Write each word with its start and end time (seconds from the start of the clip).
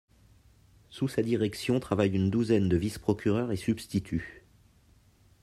Sous 0.89 1.07
sa 1.07 1.21
direction 1.21 1.79
travaillent 1.79 2.15
une 2.15 2.31
douzaine 2.31 2.67
de 2.67 2.75
vice-procureurs 2.75 3.51
et 3.51 3.55
substituts. 3.55 4.43